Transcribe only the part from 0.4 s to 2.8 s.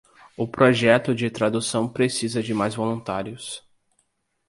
projeto de tradução precisa de mais